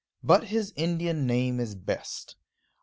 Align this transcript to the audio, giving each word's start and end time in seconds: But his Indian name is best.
But 0.23 0.45
his 0.45 0.73
Indian 0.75 1.27
name 1.27 1.59
is 1.59 1.75
best. 1.75 2.35